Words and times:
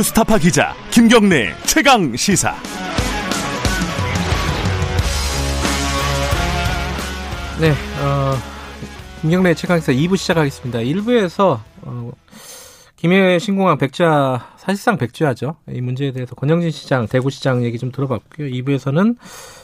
뉴스타파 0.00 0.38
기자 0.38 0.74
김경래 0.90 1.54
최강 1.66 2.16
시사. 2.16 2.54
네, 7.60 7.72
어, 8.00 8.32
김경래 9.20 9.52
최강 9.52 9.78
시사 9.78 9.92
2부 9.92 10.16
시작하겠습니다. 10.16 10.78
1부에서 10.78 11.60
어, 11.82 12.12
김해 12.96 13.38
신공항 13.38 13.76
백자 13.76 14.54
사실상 14.56 14.96
백주하죠. 14.96 15.56
이 15.70 15.82
문제에 15.82 16.12
대해서 16.12 16.34
권영진 16.34 16.70
시장, 16.70 17.06
대구시장 17.06 17.62
얘기 17.64 17.78
좀 17.78 17.92
들어봤고요. 17.92 18.48
2부에서는 18.48 19.16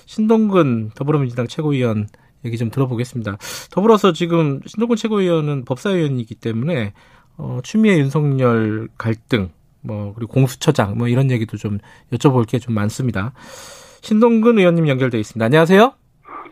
신동근 0.05 0.91
더불어민주당 0.95 1.47
최고위원 1.47 2.09
얘기 2.45 2.59
좀 2.59 2.71
들어보겠습니다. 2.71 3.39
더불어서 3.71 4.13
지금 4.13 4.61
신동근 4.67 4.97
최고위원은 4.97 5.65
법사위원이기 5.65 6.35
때문에 6.35 6.93
어, 7.39 7.61
추미애 7.63 7.97
윤석열 7.97 8.89
갈등, 8.99 9.51
뭐 9.87 10.13
그리고 10.17 10.33
공수처장 10.33 10.97
뭐 10.99 11.09
이런 11.09 11.31
얘기도 11.31 11.57
좀 11.57 11.79
여쭤볼 12.13 12.47
게 12.49 12.59
좀 12.59 12.75
많습니다. 12.75 13.33
신동근 14.03 14.59
의원님 14.59 14.89
연결돼 14.89 15.19
있습니다. 15.19 15.45
안녕하세요. 15.45 15.93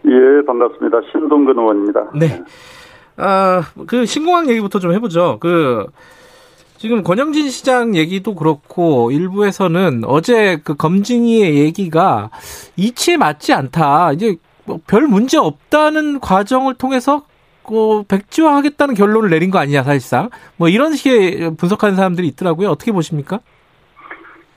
예, 0.06 0.46
반갑습니다. 0.46 0.98
신동근 1.12 1.58
의원입니다. 1.58 2.10
네. 2.14 2.42
아, 3.16 3.62
그 3.86 4.06
신공항 4.06 4.48
얘기부터 4.50 4.78
좀 4.78 4.92
해보죠. 4.92 5.38
그 5.40 5.86
지금 6.76 7.02
권영진 7.02 7.48
시장 7.48 7.94
얘기도 7.96 8.34
그렇고 8.34 9.10
일부에서는 9.10 10.02
어제 10.04 10.58
그 10.64 10.74
검증위의 10.74 11.56
얘기가 11.58 12.30
이치에 12.76 13.16
맞지 13.16 13.52
않다. 13.52 14.12
이제 14.12 14.36
뭐 14.66 14.78
별 14.86 15.06
문제 15.06 15.38
없다는 15.38 16.20
과정을 16.20 16.74
통해서 16.74 17.22
그 17.66 18.04
백지화하겠다는 18.08 18.94
결론을 18.94 19.30
내린 19.30 19.50
거 19.50 19.58
아니냐 19.58 19.82
사실상 19.82 20.30
뭐 20.56 20.68
이런 20.68 20.92
식의 20.92 21.56
분석하는 21.58 21.96
사람들이 21.96 22.26
있더라고요. 22.28 22.68
어떻게 22.68 22.92
보십니까? 22.92 23.40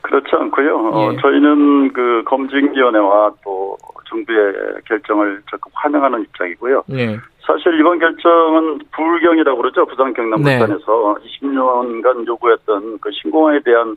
그렇지 0.02 0.28
않고요. 0.32 0.92
예. 0.94 0.98
어, 0.98 1.16
저희는 1.22 1.94
그 1.94 2.24
검증위원회와 2.26 3.32
또 3.44 3.78
정부의 4.10 4.54
결정을 4.86 5.42
적극 5.50 5.72
환영하는 5.74 6.22
입장이고요. 6.22 6.84
예. 6.92 7.18
사실 7.46 7.80
이번 7.80 8.00
결정은 8.00 8.80
불경이라고 8.92 9.58
그러죠. 9.58 9.86
부산 9.86 10.14
경남 10.14 10.44
네. 10.44 10.60
부산에서 10.60 11.18
20년간 11.24 12.28
요구했던 12.28 13.00
그 13.00 13.10
신공항에 13.12 13.60
대한 13.62 13.96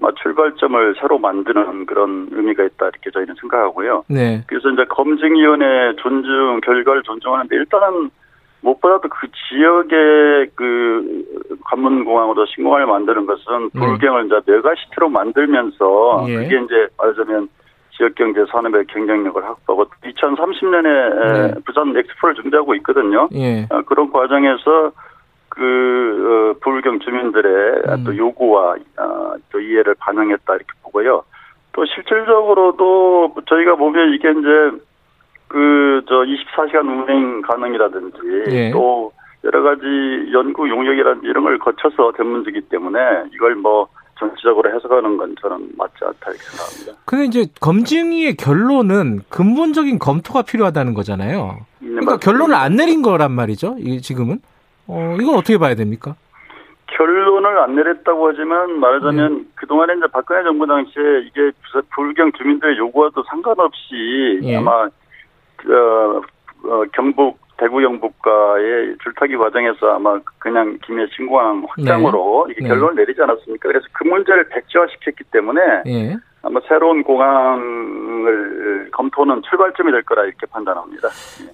아마 0.00 0.12
출발점을 0.22 0.94
새로 1.00 1.18
만드는 1.18 1.86
그런 1.86 2.28
의미가 2.30 2.64
있다 2.64 2.88
이렇게 2.88 3.10
저희는 3.10 3.34
생각하고요. 3.40 4.04
네. 4.08 4.42
그래서 4.46 4.70
이제 4.70 4.84
검증위원회 4.84 5.96
존중 5.96 6.60
결과를 6.62 7.02
존중하는데 7.02 7.54
일단은 7.54 8.10
무엇보다도 8.62 9.08
그 9.08 9.26
지역의 9.48 10.50
그 10.54 11.24
관문공항으로 11.64 12.46
신공항을 12.46 12.86
만드는 12.86 13.26
것은 13.26 13.70
네. 13.72 13.80
불경을 13.80 14.26
이제 14.26 14.40
메가시티로 14.46 15.08
만들면서 15.08 16.26
예. 16.28 16.34
그게 16.36 16.60
이제 16.64 16.88
말하자면 16.98 17.48
지역 17.96 18.14
경제 18.14 18.44
산업의 18.50 18.86
경쟁력을 18.86 19.42
확보하고 19.42 19.90
2030년에 20.04 21.54
네. 21.54 21.60
부산 21.64 21.96
엑스포를 21.96 22.34
준비하고 22.36 22.74
있거든요. 22.76 23.28
예. 23.34 23.66
어, 23.70 23.82
그런 23.82 24.10
과정에서 24.10 24.92
그 25.48 26.54
어, 26.56 26.58
불경 26.62 27.00
주민들의 27.00 27.82
음. 27.88 28.04
또 28.04 28.16
요구와 28.16 28.76
어, 28.98 29.34
또 29.50 29.60
이해를 29.60 29.94
반영했다 29.98 30.54
이렇게 30.54 30.72
보고요. 30.82 31.24
또 31.72 31.84
실질적으로도 31.86 33.34
저희가 33.46 33.76
보면 33.76 34.14
이게 34.14 34.30
이제 34.30 34.82
그 35.50 35.90
저 36.10 36.24
24시간 36.24 36.86
운행 36.88 37.40
가능이라든지 37.42 38.18
예. 38.50 38.70
또 38.72 39.12
여러 39.44 39.62
가지 39.62 39.82
연구 40.32 40.68
용역이라든지 40.68 41.26
이런 41.28 41.44
걸 41.44 41.58
거쳐서 41.58 42.12
된 42.16 42.26
문제이기 42.26 42.62
때문에 42.62 42.98
이걸 43.32 43.54
뭐 43.54 43.88
정치적으로 44.18 44.74
해석하는 44.74 45.16
건 45.16 45.34
저는 45.40 45.70
맞지 45.78 45.94
않다 46.02 46.30
이렇게 46.30 46.42
생각합니다. 46.42 47.02
근데 47.06 47.24
이제 47.24 47.46
검증위의 47.60 48.36
결론은 48.36 49.20
근본적인 49.30 49.98
검토가 49.98 50.42
필요하다는 50.42 50.94
거잖아요. 50.94 51.60
네, 51.78 51.88
그러니까 51.88 52.12
맞습니다. 52.12 52.30
결론을 52.30 52.54
안 52.54 52.76
내린 52.76 53.02
거란 53.02 53.32
말이죠. 53.32 53.76
이 53.78 54.02
지금은. 54.02 54.40
어, 54.88 55.16
이건 55.20 55.36
어떻게 55.36 55.56
봐야 55.56 55.74
됩니까? 55.74 56.16
결론을 56.88 57.58
안 57.60 57.76
내렸다고 57.76 58.28
하지만 58.28 58.78
말하자면 58.80 59.38
네. 59.38 59.44
그동안에 59.54 59.94
이제 59.96 60.06
박근혜 60.12 60.42
정부 60.42 60.66
당시에 60.66 61.20
이게 61.24 61.52
불경 61.94 62.32
주민들의 62.32 62.76
요구와도 62.76 63.22
상관없이 63.22 64.40
예. 64.42 64.56
아마 64.56 64.86
그, 64.86 64.99
어, 65.68 66.20
어, 66.68 66.82
경북 66.92 67.38
대구 67.58 67.78
경북과의 67.80 68.96
줄타기 69.02 69.36
과정에서 69.36 69.94
아마 69.94 70.18
그냥 70.38 70.78
김해 70.86 71.04
신공항 71.14 71.66
확장으로 71.68 72.48
이게 72.50 72.62
네. 72.62 72.68
결론을 72.68 72.94
내리지 72.96 73.20
않았습니까? 73.20 73.68
그래서 73.68 73.86
그 73.92 74.04
문제를 74.04 74.48
백지화시켰기 74.48 75.24
때문에 75.30 75.60
예. 75.86 76.16
아마 76.42 76.58
새로운 76.66 77.02
공항을 77.02 78.88
검토는 78.92 79.42
출발점이 79.48 79.92
될 79.92 80.02
거라 80.02 80.24
이렇게 80.24 80.46
판단합니다. 80.50 81.08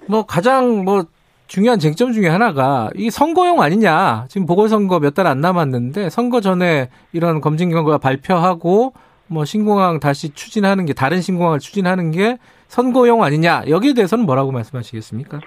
뭐 0.07 0.25
가장 0.25 0.85
뭐 0.85 1.03
중요한 1.47 1.79
쟁점 1.79 2.11
중에 2.13 2.27
하나가 2.27 2.89
이 2.95 3.09
선거용 3.09 3.61
아니냐. 3.61 4.25
지금 4.29 4.45
보궐선거 4.47 4.99
몇 4.99 5.13
달 5.13 5.27
안 5.27 5.41
남았는데 5.41 6.09
선거 6.09 6.41
전에 6.41 6.89
이런 7.13 7.41
검증 7.41 7.69
결과 7.69 7.97
발표하고 7.97 8.93
뭐 9.27 9.43
신공항 9.45 9.99
다시 9.99 10.33
추진하는 10.33 10.85
게 10.85 10.93
다른 10.93 11.19
신공항을 11.21 11.59
추진하는 11.59 12.11
게 12.11 12.37
선거용 12.67 13.23
아니냐. 13.23 13.63
여기에 13.69 13.93
대해서는 13.93 14.25
뭐라고 14.25 14.51
말씀하시겠습니까? 14.51 15.39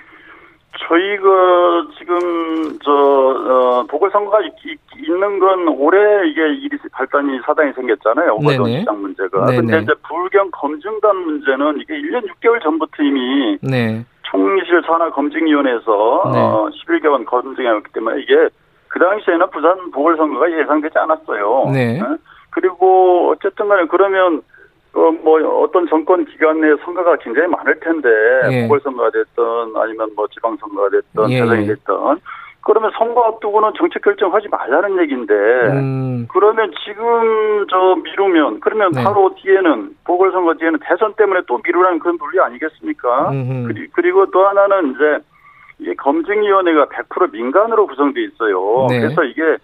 저희가 0.78 1.86
지금 1.98 2.78
저 2.84 2.90
어, 2.90 3.84
보궐선거가 3.88 4.40
있, 4.40 4.78
는건 5.08 5.68
올해 5.68 6.28
이게 6.28 6.42
일이 6.54 6.76
발단이 6.92 7.40
사단이 7.44 7.72
생겼잖아요. 7.74 8.38
네네. 8.38 8.80
시장 8.80 9.00
문제가. 9.00 9.46
네네. 9.46 9.60
근데 9.60 9.78
이제 9.80 9.92
불경 10.08 10.50
검증단 10.52 11.16
문제는 11.16 11.78
이게 11.80 11.94
1년 11.94 12.26
6개월 12.26 12.62
전부터 12.62 13.02
이미 13.02 13.58
네. 13.62 14.04
총리실 14.22 14.82
산하 14.86 15.10
검증위원회에서 15.10 16.30
네. 16.32 16.38
어, 16.38 16.70
11개월 16.86 17.24
검증해왔기 17.26 17.92
때문에 17.92 18.22
이게 18.22 18.48
그 18.88 18.98
당시에는 18.98 19.50
부산 19.50 19.90
보궐선거가 19.90 20.50
예상되지 20.50 20.98
않았어요. 20.98 21.70
네. 21.72 22.00
어? 22.00 22.16
그리고 22.50 23.30
어쨌든 23.30 23.68
간에 23.68 23.86
그러면 23.86 24.42
어, 24.92 25.10
뭐 25.22 25.40
어떤 25.62 25.86
정권 25.88 26.24
기간 26.24 26.60
내에 26.60 26.74
선거가 26.84 27.16
굉장히 27.16 27.48
많을 27.48 27.78
텐데 27.80 28.08
예. 28.50 28.62
보궐선거가 28.62 29.10
됐든 29.10 29.44
아니면 29.76 30.10
뭐 30.16 30.26
지방선거가 30.28 30.88
됐든 30.90 31.30
예, 31.30 31.40
대선이 31.40 31.62
예. 31.62 31.66
됐든 31.68 31.94
그러면 32.62 32.90
선거 32.98 33.22
앞두고는 33.22 33.70
정책 33.78 34.02
결정하지 34.02 34.48
말라는 34.48 35.00
얘기인데 35.02 35.34
음, 35.34 36.26
그러면 36.30 36.70
지금 36.84 37.66
저 37.70 37.96
미루면 38.02 38.60
그러면 38.60 38.90
네. 38.92 39.02
바로 39.02 39.34
뒤에는 39.36 39.96
보궐선거 40.04 40.54
뒤에는 40.54 40.78
대선 40.82 41.14
때문에 41.14 41.40
또 41.46 41.58
미루라는 41.64 42.00
그런 42.00 42.18
논리 42.18 42.38
아니겠습니까? 42.38 43.30
그리, 43.66 43.88
그리고 43.92 44.26
또 44.30 44.46
하나는 44.46 44.90
이제 44.90 45.24
이게 45.78 45.94
검증위원회가 45.94 46.86
100% 46.86 47.32
민간으로 47.32 47.86
구성돼 47.86 48.22
있어요. 48.22 48.86
네. 48.90 49.00
그래서 49.00 49.24
이게 49.24 49.56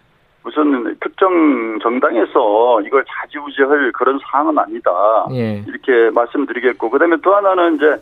무슨 0.46 0.96
특정 1.00 1.80
정당에서 1.82 2.80
이걸 2.82 3.04
좌지우지할 3.04 3.90
그런 3.90 4.16
사항은 4.22 4.56
아니다. 4.56 4.92
예. 5.32 5.64
이렇게 5.66 6.10
말씀드리겠고 6.14 6.88
그다음에 6.88 7.16
또 7.20 7.34
하나는 7.34 7.74
이제 7.74 7.96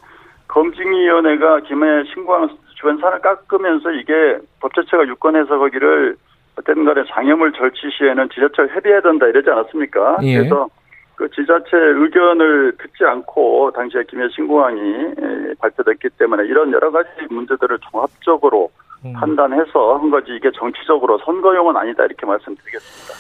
검증위원회가 0.49 1.61
김해 1.61 2.05
신광 2.13 2.51
주변 2.75 2.99
산을 2.99 3.21
깎으면서 3.21 3.93
이게 3.93 4.37
법제처가 4.61 5.07
유권 5.07 5.37
해석하기를 5.37 6.17
어쨌든 6.59 6.85
간에 6.85 7.03
장애물 7.09 7.53
절취 7.53 7.91
시에는 7.97 8.29
지자체가 8.29 8.75
협의해야 8.75 9.01
된다 9.01 9.27
이러지 9.27 9.49
않았습니까? 9.49 10.19
예. 10.25 10.37
그래서 10.37 10.69
그 11.17 11.31
지자체 11.31 11.79
의견을 11.79 12.77
듣지 12.77 13.05
않고 13.07 13.71
당시에 13.75 14.03
김해 14.07 14.29
신공항이 14.29 14.81
에, 14.81 15.55
발표됐기 15.61 16.11
때문에 16.19 16.45
이런 16.45 16.71
여러 16.73 16.91
가지 16.91 17.09
문제들을 17.31 17.79
종합적으로 17.91 18.69
음. 18.71 18.84
판단해서 19.13 19.99
한 19.99 20.11
거지 20.11 20.33
이게 20.35 20.51
정치적으로 20.59 21.19
선거용은 21.25 21.77
아니다 21.77 22.05
이렇게 22.05 22.25
말씀드리겠습니다. 22.27 23.15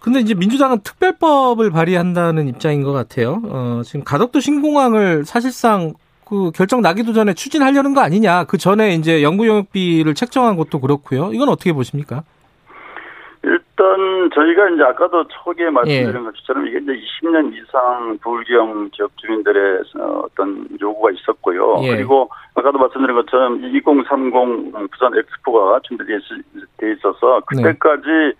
근데 0.00 0.20
이제 0.20 0.34
민주당은 0.34 0.80
특별법을 0.82 1.70
발의한다는 1.70 2.48
입장인 2.48 2.82
것 2.82 2.92
같아요. 2.92 3.42
어, 3.44 3.82
지금 3.84 4.02
가덕도 4.02 4.40
신공항을 4.40 5.24
사실상 5.24 5.92
그 6.24 6.50
결정 6.52 6.80
나기도 6.80 7.12
전에 7.12 7.34
추진하려는 7.34 7.92
거 7.92 8.00
아니냐. 8.00 8.44
그 8.44 8.56
전에 8.56 8.94
이제 8.94 9.22
연구 9.22 9.46
용역비를 9.46 10.14
책정한 10.14 10.56
것도 10.56 10.80
그렇고요. 10.80 11.32
이건 11.32 11.48
어떻게 11.48 11.72
보십니까? 11.72 12.22
일단 13.42 13.96
저희가 14.34 14.68
이제 14.70 14.82
아까도 14.82 15.24
초기에 15.28 15.70
말씀드린 15.70 16.20
예. 16.20 16.24
것처럼 16.30 16.66
이게 16.66 16.78
이제 16.78 16.92
20년 16.92 17.52
이상 17.54 18.18
불경 18.22 18.90
지역 18.92 19.10
주민들의 19.16 19.82
어, 19.98 20.22
어떤 20.24 20.66
요구가 20.80 21.10
있었고요. 21.10 21.80
예. 21.84 21.96
그리고 21.96 22.28
아까도 22.54 22.78
말씀드린 22.78 23.14
것처럼 23.16 23.64
2030 23.64 24.90
부산 24.90 25.12
엑스포가 25.16 25.80
준비되어 25.84 26.16
있- 26.16 26.96
있어서 26.98 27.40
네. 27.54 27.62
그때까지 27.62 28.32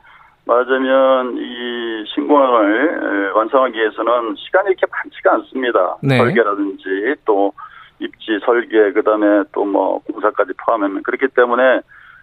말하자면 0.46 1.36
이 1.36 2.04
신공항을 2.14 3.28
에, 3.28 3.30
완성하기 3.38 3.78
위해서는 3.78 4.34
시간이 4.36 4.70
이렇게 4.70 4.86
많지가 4.90 5.32
않습니다. 5.34 5.96
네. 6.02 6.16
설계라든지 6.18 7.14
또 7.24 7.52
입지 7.98 8.38
설계 8.44 8.92
그다음에 8.92 9.44
또 9.52 9.64
뭐 9.64 10.00
공사까지 10.10 10.52
포함하면 10.66 11.02
그렇기 11.02 11.28
때문에 11.28 11.80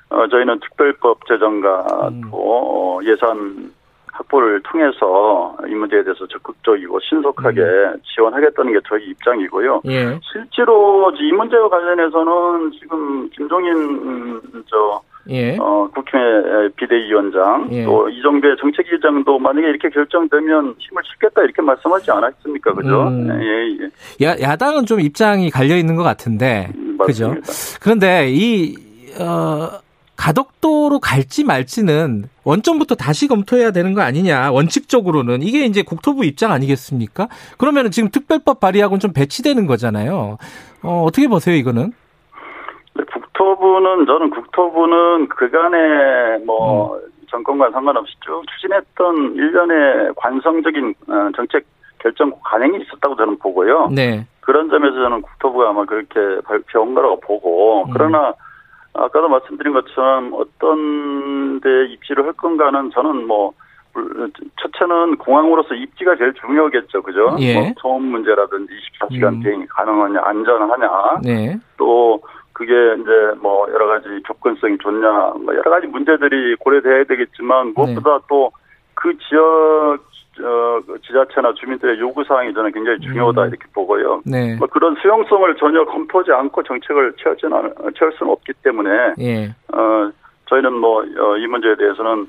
어, 0.09 0.27
저희는 0.27 0.59
특별법 0.59 1.25
제정과 1.27 2.09
음. 2.09 2.21
또 2.31 2.37
어, 2.37 2.99
예산 3.03 3.71
확보를 4.13 4.61
통해서 4.63 5.55
이 5.67 5.75
문제에 5.75 6.03
대해서 6.03 6.25
적극적이고 6.27 6.99
신속하게 7.01 7.61
음. 7.61 8.01
지원하겠다는 8.15 8.73
게 8.73 8.79
저희 8.87 9.09
입장이고요. 9.09 9.81
예. 9.85 10.19
실제로 10.31 11.11
이 11.11 11.31
문제와 11.31 11.69
관련해서는 11.69 12.71
지금 12.79 13.29
김종인 13.29 13.73
음, 13.75 14.41
저 14.65 15.01
예. 15.29 15.57
어, 15.59 15.87
국회 15.93 16.17
비대위원장 16.77 17.67
예. 17.71 17.83
또 17.83 18.09
이정배 18.09 18.55
정책위장도 18.59 19.37
만약에 19.39 19.67
이렇게 19.67 19.89
결정되면 19.89 20.75
힘을 20.79 21.03
실겠다 21.05 21.43
이렇게 21.43 21.61
말씀하지 21.61 22.09
않았습니까, 22.11 22.73
그죠? 22.73 23.07
음. 23.09 23.29
예, 23.41 23.83
예. 23.83 24.25
야, 24.25 24.35
야당은 24.39 24.85
좀 24.85 24.99
입장이 25.01 25.49
갈려 25.49 25.75
있는 25.75 25.95
것 25.95 26.03
같은데, 26.03 26.69
음, 26.75 26.97
그죠? 26.97 27.35
그런데 27.81 28.29
이 28.29 28.75
어, 29.19 29.79
가덕도로 30.17 30.99
갈지 30.99 31.43
말지는 31.43 32.25
원점부터 32.43 32.95
다시 32.95 33.27
검토해야 33.27 33.71
되는 33.71 33.93
거 33.93 34.01
아니냐 34.01 34.51
원칙적으로는 34.51 35.41
이게 35.41 35.65
이제 35.65 35.83
국토부 35.83 36.25
입장 36.25 36.51
아니겠습니까? 36.51 37.27
그러면은 37.57 37.91
지금 37.91 38.09
특별법 38.09 38.59
발의하고는 38.59 38.99
좀 38.99 39.13
배치되는 39.13 39.67
거잖아요. 39.67 40.37
어, 40.83 41.03
어떻게 41.03 41.27
보세요 41.27 41.55
이거는? 41.55 41.91
국토부는 43.13 44.05
저는 44.07 44.29
국토부는 44.31 45.29
그간에 45.29 46.43
뭐 46.45 46.95
음. 46.95 47.01
정권과 47.29 47.71
상관없이 47.71 48.15
쭉 48.21 48.43
추진했던 48.55 49.35
일련의 49.35 50.13
관성적인 50.15 50.95
어, 51.07 51.29
정책 51.35 51.65
결정 51.99 52.31
관행이 52.43 52.79
있었다고 52.81 53.15
저는 53.15 53.37
보고요. 53.39 53.89
네. 53.93 54.25
그런 54.41 54.69
점에서 54.69 54.95
저는 54.95 55.21
국토부가 55.21 55.69
아마 55.69 55.85
그렇게 55.85 56.41
발표한 56.45 56.95
거라고 56.95 57.19
보고 57.19 57.85
음. 57.85 57.89
그러나 57.93 58.33
아까도 58.97 59.29
말씀드린 59.29 59.73
것처럼 59.73 60.33
어떤 60.33 61.59
데 61.59 61.85
입지를 61.93 62.25
할 62.25 62.33
건가는 62.33 62.91
저는 62.91 63.27
뭐 63.27 63.53
첫째는 64.61 65.17
공항으로서 65.17 65.73
입지가 65.73 66.15
제일 66.17 66.33
중요하겠죠, 66.33 67.01
그죠? 67.01 67.35
예. 67.39 67.53
뭐 67.55 67.73
소음 67.79 68.03
문제라든지 68.03 68.73
24시간 69.01 69.33
음. 69.33 69.39
비행이 69.41 69.67
가능하냐, 69.67 70.21
안전하냐, 70.23 70.89
네. 71.23 71.57
또 71.77 72.21
그게 72.53 72.73
이제 72.73 73.11
뭐 73.39 73.67
여러 73.71 73.87
가지 73.87 74.07
접근성이 74.25 74.77
좋냐, 74.79 75.09
뭐 75.43 75.55
여러 75.55 75.71
가지 75.71 75.87
문제들이 75.87 76.55
고려돼야 76.55 77.03
되겠지만 77.05 77.73
무엇보다 77.75 78.17
네. 78.17 78.25
또그 78.27 79.17
지역 79.29 79.99
어, 80.43 80.81
지자체나 81.05 81.53
주민들의 81.53 81.99
요구 81.99 82.23
사항이 82.23 82.53
저는 82.53 82.71
굉장히 82.71 82.99
중요하다 82.99 83.43
음. 83.43 83.47
이렇게 83.49 83.65
보고요. 83.73 84.21
네. 84.25 84.55
뭐 84.57 84.67
그런 84.67 84.95
수용성을 85.01 85.55
전혀 85.55 85.85
검토하지 85.85 86.31
않고 86.31 86.63
정책을 86.63 87.13
채우지는 87.21 87.73
채울 87.97 88.11
수는 88.13 88.31
없기 88.31 88.53
때문에 88.63 88.89
예. 89.19 89.55
어, 89.73 90.11
저희는 90.49 90.73
뭐이 90.73 91.07
어, 91.17 91.47
문제에 91.49 91.75
대해서는 91.75 92.27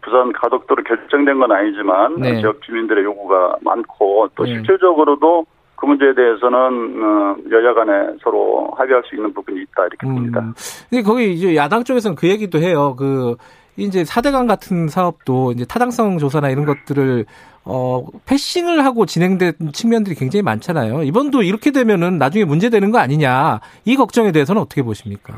부산 0.00 0.32
가덕도로 0.32 0.82
결정된 0.84 1.38
건 1.38 1.52
아니지만 1.52 2.16
네. 2.20 2.40
지역 2.40 2.62
주민들의 2.62 3.04
요구가 3.04 3.56
많고 3.62 4.28
또 4.34 4.44
네. 4.44 4.54
실질적으로도 4.54 5.44
그 5.76 5.86
문제에 5.86 6.14
대해서는 6.14 7.02
어, 7.02 7.36
여야 7.50 7.74
간에 7.74 8.16
서로 8.22 8.70
합의할 8.76 9.02
수 9.04 9.16
있는 9.16 9.32
부분이 9.34 9.62
있다 9.62 9.86
이렇게 9.86 10.06
음. 10.06 10.14
봅니다. 10.14 10.54
근데 10.88 11.02
거기 11.02 11.32
이제 11.32 11.56
야당 11.56 11.82
쪽에서는 11.82 12.14
그 12.14 12.28
얘기도 12.28 12.58
해요. 12.58 12.94
그 12.96 13.34
이제 13.76 14.04
사대강 14.04 14.46
같은 14.46 14.88
사업도 14.88 15.52
이제 15.52 15.64
타당성 15.64 16.18
조사나 16.18 16.50
이런 16.50 16.64
것들을 16.64 17.24
어 17.64 18.04
패싱을 18.26 18.84
하고 18.84 19.06
진행된 19.06 19.52
측면들이 19.72 20.16
굉장히 20.16 20.42
많잖아요. 20.42 21.04
이번도 21.04 21.42
이렇게 21.42 21.70
되면은 21.70 22.18
나중에 22.18 22.44
문제되는 22.44 22.90
거 22.90 22.98
아니냐 22.98 23.60
이 23.84 23.96
걱정에 23.96 24.32
대해서는 24.32 24.60
어떻게 24.60 24.82
보십니까? 24.82 25.34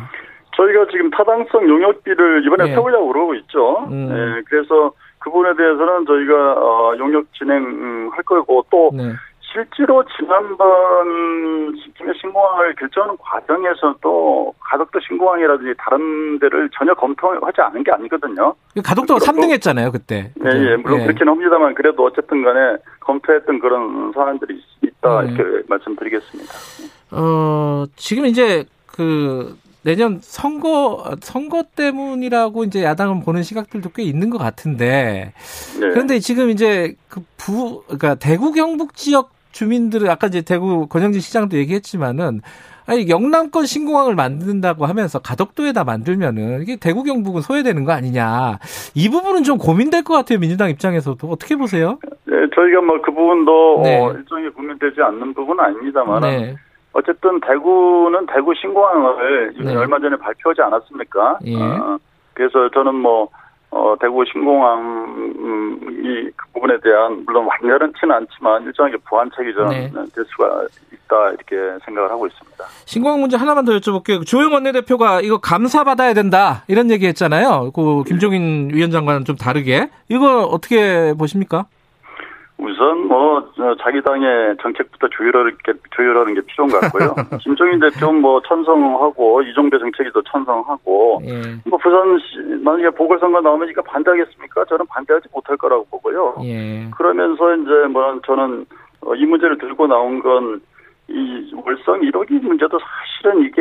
저희가 0.57 0.87
지금 0.91 1.11
타당성 1.11 1.69
용역비를 1.69 2.47
이번에 2.47 2.65
네. 2.65 2.75
세우려고 2.75 3.09
그러고 3.09 3.35
있죠. 3.35 3.87
음. 3.91 4.09
네, 4.09 4.43
그래서 4.47 4.93
그 5.19 5.31
부분에 5.31 5.55
대해서는 5.57 6.07
저희가 6.07 6.53
어, 6.53 6.95
용역 6.99 7.27
진행할 7.35 8.23
거고 8.25 8.65
또 8.71 8.91
네. 8.95 9.13
실제로 9.55 10.05
지난번 10.17 11.73
김해 11.97 12.13
신공항을 12.21 12.75
결정하는 12.75 13.17
과정에서도 13.19 14.55
가덕도 14.59 14.99
신공항이라든지 15.07 15.75
다른 15.79 16.39
데를 16.41 16.69
전혀 16.77 16.93
검토하지 16.95 17.61
않은 17.61 17.85
게 17.85 17.93
아니거든요. 17.93 18.55
가덕도가 18.85 19.21
3등 19.21 19.51
했잖아요, 19.51 19.93
그때. 19.93 20.33
네, 20.35 20.51
예, 20.51 20.77
물론 20.77 21.01
예. 21.01 21.05
그렇긴 21.07 21.29
합니다만 21.29 21.75
그래도 21.75 22.05
어쨌든 22.05 22.43
간에 22.43 22.77
검토했던 23.01 23.61
그런 23.61 24.13
사안들이 24.13 24.61
있다, 24.83 25.23
네. 25.23 25.33
이렇게 25.33 25.63
말씀드리겠습니다. 25.69 26.53
어, 27.13 27.85
지금 27.95 28.27
이제 28.27 28.65
그 28.87 29.57
내년 29.83 30.19
선거 30.21 31.05
선거 31.21 31.63
때문이라고 31.77 32.65
이제 32.65 32.83
야당은 32.83 33.21
보는 33.23 33.43
시각들도 33.43 33.91
꽤 33.95 34.03
있는 34.03 34.31
것 34.31 34.39
같은데 34.39 35.35
네. 35.79 35.89
그런데 35.91 36.19
지금 36.19 36.51
이제 36.51 36.97
그 37.09 37.23
부 37.45 37.83
그러니까 37.85 38.15
대구 38.15 38.53
경북 38.53 38.95
지역 38.95 39.34
주민들은 39.55 40.11
아까 40.11 40.27
이제 40.27 40.43
대구 40.43 40.89
권영진 40.89 41.21
시장도 41.21 41.57
얘기했지만은 41.57 42.41
아니 42.87 43.09
영남권 43.09 43.65
신공항을 43.65 44.15
만든다고 44.15 44.85
하면서 44.85 45.19
가덕도에다 45.21 45.85
만들면은 45.85 46.61
이게 46.63 46.77
대구 46.77 47.03
경북은 47.05 47.41
소외되는 47.41 47.85
거 47.85 47.93
아니냐 47.93 48.59
이 48.95 49.09
부분은 49.09 49.45
좀 49.45 49.57
고민될 49.57 50.03
것 50.03 50.13
같아요 50.13 50.39
민주당 50.41 50.69
입장에서도 50.69 51.27
어떻게 51.29 51.57
보세요? 51.57 51.99
네 52.27 52.35
저희가 52.55 52.83
뭐 52.83 52.99
그 53.01 53.13
부분도 53.13 53.83
네. 53.85 54.01
어, 54.01 54.13
일종의 54.13 54.51
고민되지 54.51 55.01
않는 55.01 55.35
부분은 55.35 55.63
아닙니다만 55.65 56.21
네. 56.23 56.57
어쨌든 56.93 57.41
대구는 57.41 58.27
대구 58.27 58.55
신공항을 58.55 59.55
네. 59.63 59.75
얼마 59.77 59.99
전에 59.99 60.17
발표하지 60.17 60.63
않았습니까? 60.63 61.39
예. 61.47 61.57
어, 61.57 61.99
그래서 62.35 62.69
저는 62.71 62.95
뭐 62.95 63.29
어, 63.71 63.95
대구 64.01 64.25
신공항이 64.25 65.94
그 66.37 66.47
부분에 66.53 66.79
대한 66.83 67.25
물론 67.25 67.47
완전치는 67.47 68.15
않지만 68.15 68.65
일정하게 68.65 68.97
보완책이 69.09 69.55
저는 69.55 69.71
네. 69.71 69.91
될 70.15 70.25
수가 70.25 70.67
있다 70.93 71.31
이렇게 71.31 71.85
생각을 71.85 72.11
하고 72.11 72.27
있습니다. 72.27 72.65
신공항 72.87 73.21
문제 73.21 73.37
하나만 73.37 73.65
더 73.65 73.73
여쭤볼게요. 73.73 74.27
조영 74.27 74.53
원내대표가 74.53 75.21
이거 75.21 75.39
감사 75.39 75.85
받아야 75.85 76.15
된다 76.15 76.65
이런 76.69 76.91
얘기했잖아요. 76.91 77.73
그 77.75 78.05
김종인 78.05 78.71
위원장과는 78.73 79.25
좀 79.25 79.37
다르게 79.37 79.91
이거 80.09 80.45
어떻게 80.45 81.15
보십니까? 81.15 81.67
우선 82.65 83.07
뭐 83.07 83.53
자기 83.83 84.03
당의 84.03 84.57
정책부터 84.63 85.09
조율하는 85.09 85.53
게 85.65 85.73
조율하는 85.95 86.35
게 86.35 86.41
필요한 86.47 86.73
것 86.73 86.81
같고요. 86.81 87.15
김종인 87.41 87.81
대표 87.81 88.13
뭐 88.13 88.41
찬성하고 88.43 89.43
이종배 89.43 89.79
정책에도 89.79 90.23
찬성하고 90.23 91.21
예. 91.25 91.41
뭐 91.67 91.79
부산시 91.79 92.25
만약에 92.63 92.91
보궐선거 92.91 93.41
나오면 93.41 93.69
이거 93.69 93.83
반대하겠습니까? 93.83 94.65
저는 94.67 94.87
반대하지 94.87 95.29
못할 95.33 95.57
거라고 95.57 95.85
보고요. 95.91 96.37
예. 96.45 96.89
그러면서 96.97 97.55
이제 97.55 97.71
뭐 97.91 98.21
저는 98.27 98.67
어, 99.03 99.15
이 99.15 99.25
문제를 99.25 99.59
들고 99.59 99.87
나온 99.87 100.21
건 100.21 100.61
이 101.09 101.53
월성 101.55 102.01
1호기 102.01 102.43
문제도 102.43 102.79
사실은 102.79 103.43
이게 103.43 103.61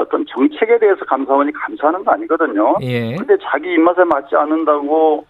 어떤 0.00 0.26
정책에 0.26 0.78
대해서 0.78 1.04
감사원이 1.04 1.52
감사하는 1.52 2.04
거 2.04 2.12
아니거든요. 2.12 2.76
예. 2.82 3.14
근데 3.14 3.36
자기 3.42 3.72
입맛에 3.74 4.02
맞지 4.04 4.34
않는다고 4.34 5.24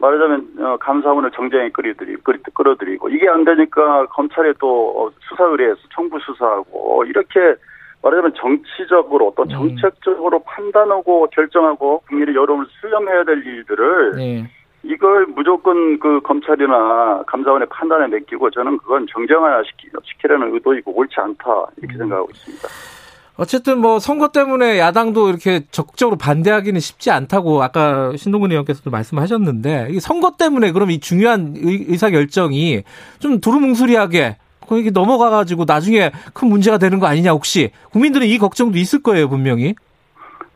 말하자면 0.00 0.48
어, 0.58 0.76
감사원을 0.78 1.30
정쟁에 1.32 1.68
끌어들이고 1.70 2.22
끌어들이고 2.54 3.10
이게 3.10 3.28
안 3.28 3.44
되니까 3.44 4.06
검찰에 4.06 4.54
또 4.58 4.94
어, 4.96 5.10
수사 5.28 5.44
의뢰해서 5.44 5.80
청부 5.94 6.18
수사하고 6.20 7.04
이렇게 7.04 7.54
말하자면 8.02 8.32
정치적으로 8.34 9.28
어떤 9.28 9.50
음. 9.50 9.52
정책적으로 9.52 10.42
판단하고 10.42 11.28
결정하고 11.32 12.02
국민의 12.08 12.34
여론을 12.34 12.66
수렴해야 12.80 13.24
될 13.24 13.46
일들을 13.46 14.12
네. 14.16 14.50
이걸 14.82 15.26
무조건 15.26 15.98
그 15.98 16.20
검찰이나 16.22 17.22
감사원의 17.26 17.68
판단에 17.68 18.06
맡기고 18.06 18.50
저는 18.50 18.78
그건 18.78 19.06
정쟁화시키려는 19.12 20.48
시키, 20.48 20.54
의도이고 20.54 20.92
옳지 20.92 21.20
않다 21.20 21.66
이렇게 21.76 21.96
음. 21.96 21.98
생각하고 21.98 22.28
있습니다. 22.30 22.99
어쨌든 23.40 23.78
뭐 23.78 23.98
선거 23.98 24.28
때문에 24.28 24.78
야당도 24.78 25.30
이렇게 25.30 25.62
적극적으로 25.70 26.18
반대하기는 26.18 26.78
쉽지 26.78 27.10
않다고 27.10 27.62
아까 27.62 28.12
신동근 28.14 28.50
의원께서도 28.50 28.90
말씀하셨는데 28.90 29.88
이 29.92 29.98
선거 29.98 30.32
때문에 30.36 30.72
그럼 30.72 30.90
이 30.90 31.00
중요한 31.00 31.54
의사 31.56 32.10
결정이 32.10 32.82
좀 33.18 33.40
두루뭉술하게 33.40 34.36
거기 34.60 34.90
넘어가가지고 34.90 35.64
나중에 35.64 36.12
큰 36.34 36.48
문제가 36.48 36.76
되는 36.76 36.98
거 36.98 37.06
아니냐 37.06 37.30
혹시 37.32 37.70
국민들은 37.92 38.26
이 38.26 38.36
걱정도 38.36 38.76
있을 38.76 39.02
거예요 39.02 39.30
분명히. 39.30 39.74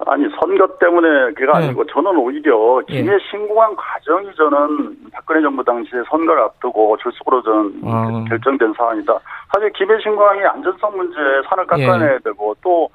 아니 0.06 0.26
선거 0.40 0.66
때문에 0.78 1.32
그가 1.32 1.58
네. 1.58 1.66
아니고 1.66 1.87
저는 1.87 2.16
오히려 2.16 2.80
김해 2.88 3.14
예. 3.14 3.18
신공항 3.30 3.75
과정이 3.76 4.28
저는 4.34 4.96
박근혜 5.12 5.40
정부 5.40 5.64
당시에 5.64 6.02
선거를 6.08 6.42
앞두고 6.42 6.96
졸속으로 6.99 7.42
저는 7.42 7.80
아. 7.84 8.25
결정된 8.28 8.75
사안이다. 8.76 9.18
사실 9.52 9.70
김해 9.73 9.99
신공항이 10.02 10.44
안전성 10.44 10.96
문제 10.96 11.16
산을 11.49 11.66
깎아내야 11.66 12.14
예. 12.14 12.18
되고 12.25 12.54
또 12.62 12.88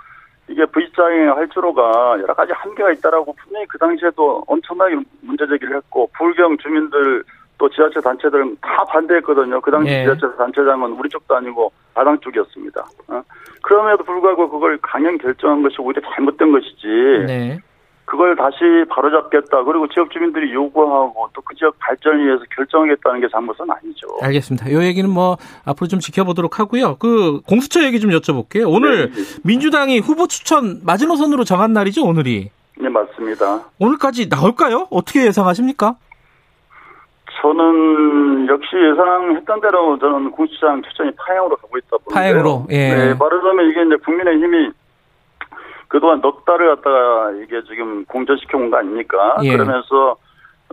이게 0.47 0.65
V자행 0.65 1.31
할주로가 1.35 2.17
여러 2.21 2.33
가지 2.33 2.51
한계가 2.53 2.91
있다라고 2.91 3.33
분명히 3.33 3.65
그 3.67 3.77
당시에도 3.77 4.43
엄청나게 4.47 4.95
문제 5.21 5.45
제기를 5.47 5.75
했고 5.77 6.09
불경 6.17 6.57
주민들 6.57 7.23
또 7.57 7.69
지자체 7.69 7.99
단체들은 8.01 8.57
다 8.61 8.83
반대했거든요. 8.85 9.61
그 9.61 9.69
당시 9.69 9.91
예. 9.91 10.05
지자체 10.05 10.35
단체장은 10.37 10.93
우리 10.93 11.09
쪽도 11.09 11.35
아니고 11.35 11.71
야당 11.99 12.19
쪽이었습니다. 12.19 12.85
어? 13.09 13.21
그럼에도 13.61 14.03
불구하고 14.03 14.49
그걸 14.49 14.77
강행 14.81 15.17
결정한 15.17 15.61
것이 15.61 15.75
오히려 15.79 16.01
잘못된 16.15 16.51
것이지. 16.51 16.87
네. 17.27 17.59
그걸 18.05 18.35
다시 18.35 18.57
바로잡겠다. 18.89 19.63
그리고 19.65 19.87
지역 19.89 20.09
주민들이 20.11 20.51
요구하고 20.53 21.29
또 21.33 21.41
그 21.49 21.55
지역 21.55 21.77
발전을 21.79 22.25
위해서 22.25 22.43
결정하겠다는 22.55 23.21
게 23.21 23.27
잘못은 23.31 23.65
아니죠. 23.69 24.07
알겠습니다. 24.21 24.69
이 24.69 24.75
얘기는 24.87 25.07
뭐 25.09 25.37
앞으로 25.65 25.87
좀 25.87 25.99
지켜보도록 25.99 26.59
하고요. 26.59 26.95
그 26.97 27.41
공수처 27.47 27.83
얘기 27.83 27.99
좀 27.99 28.11
여쭤볼게요. 28.11 28.71
오늘 28.71 29.11
네. 29.11 29.21
민주당이 29.43 29.99
후보 29.99 30.27
추천 30.27 30.79
마지노선으로 30.83 31.43
정한 31.43 31.73
날이죠, 31.73 32.03
오늘이. 32.03 32.49
네, 32.79 32.89
맞습니다. 32.89 33.63
오늘까지 33.79 34.29
나올까요? 34.29 34.87
어떻게 34.89 35.25
예상하십니까? 35.25 35.95
저는 37.41 38.47
역시 38.47 38.75
예상했던 38.75 39.61
대로 39.61 39.97
저는 39.99 40.31
공수처장 40.31 40.81
추천이 40.83 41.11
파행으로 41.15 41.55
가고 41.55 41.77
있다 41.77 41.97
보는데 42.03 42.13
파행으로, 42.13 42.65
예. 42.69 42.89
네, 42.93 43.13
말하자면 43.13 43.69
이게 43.69 43.83
이제 43.83 43.95
국민의힘이 44.03 44.71
그동안 45.87 46.21
넉 46.21 46.43
달을 46.45 46.75
갖다가 46.75 47.31
이게 47.43 47.61
지금 47.63 48.03
공전시켜 48.05 48.57
온 48.57 48.69
거 48.69 48.77
아닙니까? 48.77 49.37
예. 49.43 49.51
그러면서 49.53 50.15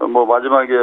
뭐 0.08 0.26
마지막에 0.26 0.74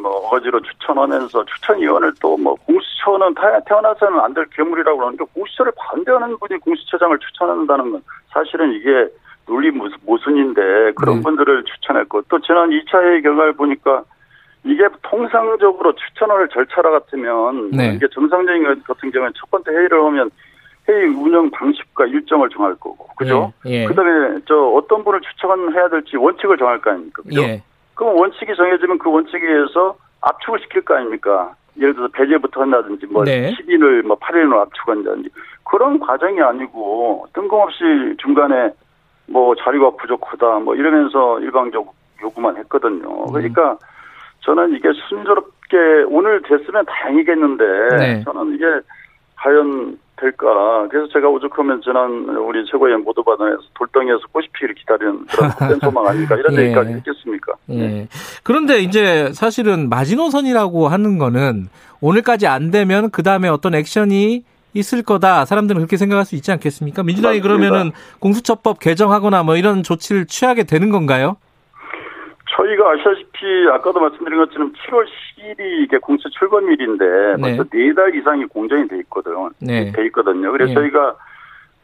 뭐 0.00 0.12
어거지로 0.16 0.60
추천하면서 0.60 1.44
추천위원을 1.44 2.14
또 2.20 2.36
뭐 2.38 2.54
공수처는 2.66 3.34
태어나서는 3.66 4.20
안 4.20 4.32
될 4.32 4.46
괴물이라고 4.52 4.96
그러는데 4.98 5.24
공수처를 5.34 5.72
반대하는 5.76 6.38
분이 6.38 6.58
공수처장을 6.60 7.18
추천한다는 7.18 7.90
건 7.92 8.02
사실은 8.32 8.72
이게 8.72 9.08
논리 9.46 9.70
모순인데 9.70 10.92
그런 10.96 11.16
네. 11.16 11.22
분들을 11.22 11.64
추천했고 11.64 12.22
또 12.28 12.38
지난 12.40 12.70
2차 12.70 13.02
회의 13.02 13.22
결과를 13.22 13.52
보니까 13.54 14.02
이게 14.66 14.88
통상적으로 15.02 15.94
추천을 15.94 16.48
절차라 16.48 16.90
같으면 16.90 17.70
네. 17.70 17.94
이게 17.94 18.06
정상적인 18.08 18.64
것 18.64 18.84
같은 18.84 19.10
경우는 19.12 19.32
첫 19.36 19.48
번째 19.50 19.70
회의를 19.70 20.02
하면 20.04 20.30
회의 20.88 21.06
운영 21.08 21.50
방식과 21.50 22.06
일정을 22.06 22.48
정할 22.50 22.74
거고, 22.74 23.06
그죠? 23.16 23.52
예, 23.66 23.82
예. 23.82 23.84
그다음에 23.86 24.40
저 24.46 24.56
어떤 24.56 25.04
분을 25.04 25.20
추천해야 25.20 25.88
될지 25.88 26.16
원칙을 26.16 26.58
정할 26.58 26.80
거 26.80 26.90
아닙니까, 26.90 27.22
그죠? 27.22 27.42
예. 27.42 27.62
그럼 27.94 28.16
원칙이 28.18 28.54
정해지면 28.54 28.98
그 28.98 29.10
원칙에 29.10 29.46
의해서 29.46 29.96
압축을 30.20 30.60
시킬 30.60 30.82
거 30.82 30.94
아닙니까? 30.94 31.54
예를 31.78 31.94
들어서 31.94 32.10
배제부터 32.12 32.62
한다든지, 32.62 33.06
뭐 33.06 33.24
네. 33.24 33.52
10인을 33.52 34.02
뭐 34.02 34.18
8인으로 34.18 34.60
압축한다든지 34.62 35.28
그런 35.64 35.98
과정이 35.98 36.40
아니고 36.40 37.26
뜬금없이 37.34 38.16
중간에 38.18 38.70
뭐 39.26 39.54
자료가 39.56 39.96
부족하다, 39.96 40.60
뭐 40.60 40.74
이러면서 40.74 41.40
일방적 41.40 41.92
요구만 42.22 42.56
했거든요. 42.58 43.26
음. 43.26 43.32
그러니까 43.32 43.76
저는 44.46 44.74
이게 44.74 44.88
순조롭게 45.08 45.76
오늘 46.08 46.40
됐으면 46.42 46.86
다행이겠는데 46.86 47.64
네. 47.98 48.24
저는 48.24 48.54
이게 48.54 48.64
과연 49.36 49.98
될까. 50.16 50.88
그래서 50.90 51.12
제가 51.12 51.28
오죽하면 51.28 51.82
지난 51.82 52.10
우리 52.38 52.64
최고위원 52.70 53.04
모두반에서 53.04 53.60
돌덩이에서 53.74 54.20
꽃이 54.32 54.46
피기를 54.52 54.74
기다리는 54.74 55.26
그런 55.26 55.50
헛된 55.60 55.78
소망 55.80 56.06
아닐까 56.06 56.36
이런 56.36 56.54
예. 56.54 56.64
얘기까지 56.64 56.92
했겠습니까? 56.94 57.52
예. 57.70 58.08
그런데 58.42 58.78
이제 58.78 59.30
사실은 59.34 59.88
마지노선이라고 59.90 60.88
하는 60.88 61.18
거는 61.18 61.68
오늘까지 62.00 62.46
안 62.46 62.70
되면 62.70 63.10
그 63.10 63.22
다음에 63.22 63.48
어떤 63.48 63.74
액션이 63.74 64.44
있을 64.74 65.02
거다. 65.02 65.44
사람들은 65.44 65.80
그렇게 65.80 65.96
생각할 65.96 66.24
수 66.24 66.34
있지 66.34 66.52
않겠습니까? 66.52 67.02
민주당이 67.02 67.38
맞습니다. 67.38 67.58
그러면은 67.58 67.92
공수처법 68.20 68.78
개정하거나 68.78 69.42
뭐 69.42 69.56
이런 69.56 69.82
조치를 69.82 70.26
취하게 70.26 70.64
되는 70.64 70.90
건가요? 70.90 71.36
저희가 72.56 72.90
아시다시피 72.92 73.68
아까도 73.72 74.00
말씀드린 74.00 74.38
것처럼 74.38 74.72
7월 74.72 75.04
10일이 75.04 75.82
이게 75.84 75.98
공수 75.98 76.28
출범일인데 76.30 77.04
네. 77.04 77.40
벌써 77.40 77.64
네 77.70 77.92
달 77.94 78.14
이상이 78.14 78.44
공정이 78.46 78.88
돼 78.88 78.98
있거든요. 79.00 79.50
네. 79.60 79.92
돼 79.92 80.06
있거든요. 80.06 80.50
그래서 80.52 80.68
네. 80.70 80.74
저희가 80.74 81.16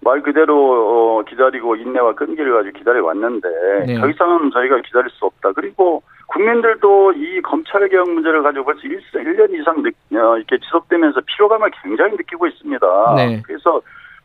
말 0.01 0.21
그대로 0.23 1.19
어, 1.19 1.23
기다리고 1.23 1.77
인내와 1.77 2.15
끈기를 2.15 2.53
가지고 2.53 2.79
기다려 2.79 3.05
왔는데 3.05 3.49
네. 3.87 4.01
더 4.01 4.09
이상은 4.09 4.51
저희가 4.51 4.81
기다릴 4.81 5.11
수 5.11 5.27
없다. 5.27 5.53
그리고 5.53 6.03
국민들도 6.27 7.13
이 7.13 7.41
검찰 7.43 7.89
개혁 7.89 8.11
문제를 8.11 8.43
가지고 8.43 8.65
벌써 8.65 8.81
1, 8.83 9.01
1년 9.13 9.53
이상 9.61 9.77
어, 9.79 10.37
이렇게 10.37 10.59
지속되면서 10.59 11.21
피로감을 11.27 11.71
굉장히 11.83 12.13
느끼고 12.17 12.47
있습니다. 12.47 13.15
네. 13.17 13.43
그래서 13.47 13.81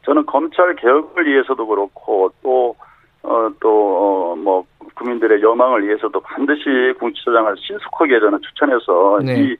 저는 0.05 0.25
검찰 0.25 0.75
개혁을 0.75 1.27
위해서도 1.27 1.67
그렇고 1.67 2.31
또 2.41 2.75
어, 3.23 3.49
또, 3.59 3.69
어, 3.69 4.35
뭐, 4.35 4.65
국민들의 4.95 5.41
여망을 5.41 5.85
위해서도 5.87 6.19
반드시 6.21 6.93
공수처장을 6.99 7.55
신속하게 7.57 8.19
저는 8.19 8.39
추천해서 8.41 9.19
네. 9.23 9.41
이 9.41 9.57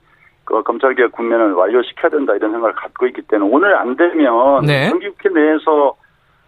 그 0.48 0.64
검찰개혁 0.64 1.12
국면을 1.12 1.52
완료시켜야 1.52 2.10
된다 2.10 2.34
이런 2.34 2.52
생각을 2.52 2.74
갖고 2.74 3.06
있기 3.08 3.22
때문에 3.24 3.52
오늘 3.54 3.76
안 3.76 3.98
되면 3.98 4.66
네. 4.66 4.90
정기국회 4.90 5.30
내에서 5.30 5.94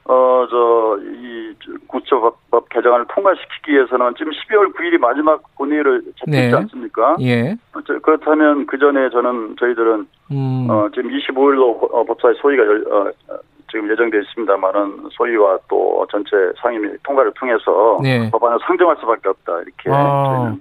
어 0.05 0.47
저이 0.49 1.53
공수처법 1.85 2.69
개정안을 2.69 3.05
통과시키기 3.09 3.73
위해서는 3.73 4.13
지금 4.17 4.31
12월 4.31 4.73
9일이 4.73 4.97
마지막 4.97 5.43
본회의를 5.57 6.01
잡혔지 6.17 6.31
네. 6.31 6.53
않습니까? 6.53 7.17
예. 7.19 7.55
그렇다면 8.01 8.65
그 8.65 8.79
전에 8.79 9.09
저는 9.09 9.57
저희들은 9.59 10.07
음. 10.31 10.67
어 10.69 10.87
지금 10.95 11.11
25일로 11.11 11.93
어, 11.93 12.03
법사위 12.05 12.35
소위가 12.41 12.63
열, 12.63 12.85
어, 12.89 13.11
지금 13.71 13.89
예정되어 13.91 14.21
있습니다만은 14.21 15.09
소위와 15.11 15.59
또 15.67 16.05
전체 16.11 16.29
상임위 16.61 16.97
통과를 17.03 17.33
통해서 17.39 17.99
네. 18.01 18.29
법안을 18.31 18.59
상정할 18.65 18.95
수밖에 18.99 19.29
없다 19.29 19.53
이렇게 19.61 19.89
아. 19.91 20.55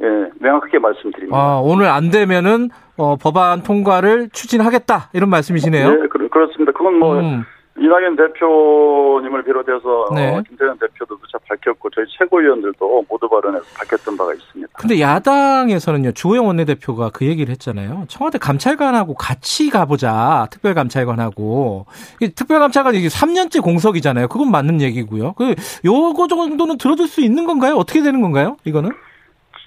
예, 0.00 0.06
명확하게 0.40 0.78
말씀드립니다. 0.78 1.36
아, 1.36 1.60
오늘 1.62 1.86
안 1.86 2.10
되면은 2.10 2.70
어, 2.96 3.16
법안 3.16 3.62
통과를 3.62 4.28
추진하겠다 4.30 5.10
이런 5.12 5.30
말씀이시네요. 5.30 5.90
네, 5.90 6.08
그, 6.08 6.28
렇습니다 6.36 6.72
그건 6.72 6.98
뭐 6.98 7.20
음. 7.20 7.44
이낙연 7.76 8.14
대표님을 8.16 9.42
비롯해서 9.42 10.06
네. 10.14 10.36
어, 10.36 10.42
김태현 10.46 10.78
대표도 10.78 11.18
누차 11.18 11.38
밝혔고 11.48 11.90
저희 11.90 12.04
최고위원들도 12.18 13.04
모두 13.08 13.28
발언해서 13.28 13.64
밝혔던 13.76 14.16
바가 14.16 14.32
있습니다. 14.32 14.72
근데 14.78 15.00
야당에서는요 15.00 16.12
주호영 16.12 16.46
원내대표가 16.46 17.10
그 17.10 17.26
얘기를 17.26 17.50
했잖아요. 17.50 18.04
청와대 18.08 18.38
감찰관하고 18.38 19.14
같이 19.14 19.70
가보자 19.70 20.46
특별감찰관하고 20.52 21.86
특별감찰관 22.36 22.94
이게 22.94 23.08
3년째 23.08 23.60
공석이잖아요. 23.62 24.28
그건 24.28 24.52
맞는 24.52 24.80
얘기고요. 24.80 25.32
그 25.32 25.54
요거 25.84 26.28
정도는 26.28 26.78
들어줄 26.78 27.08
수 27.08 27.22
있는 27.22 27.44
건가요? 27.44 27.74
어떻게 27.74 28.02
되는 28.02 28.20
건가요? 28.20 28.56
이거는? 28.64 28.90